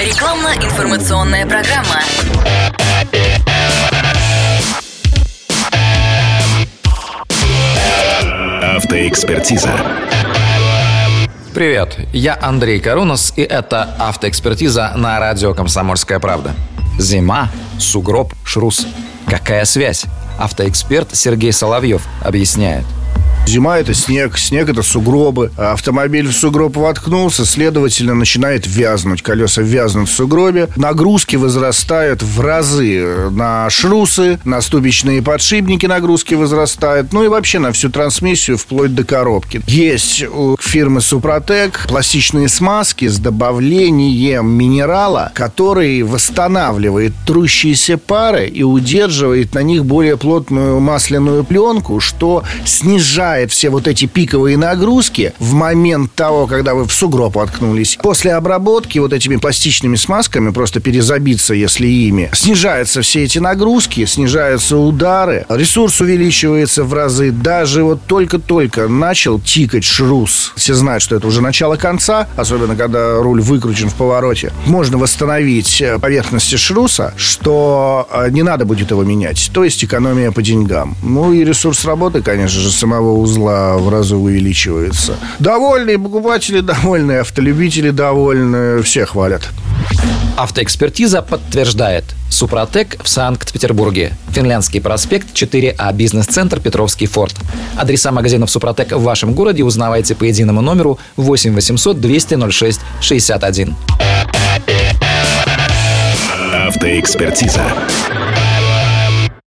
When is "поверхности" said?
76.00-76.56